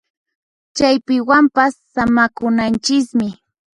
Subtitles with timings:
[0.75, 3.29] Chaypiwanpas samakunanchismi